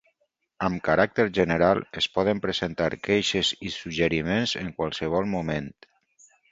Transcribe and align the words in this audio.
Amb 0.67 0.79
caràcter 0.87 1.25
general, 1.39 1.83
es 2.01 2.09
poden 2.17 2.41
presentar 2.47 2.89
queixes 3.09 3.55
i 3.69 3.75
suggeriments 3.77 4.59
en 4.65 4.77
qualsevol 4.81 5.35
moment. 5.39 5.75